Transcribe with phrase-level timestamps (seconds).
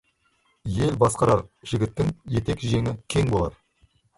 [0.77, 1.43] Ел басқарар
[1.73, 2.11] жігіттің
[2.41, 3.63] етек-жеңі кең болар.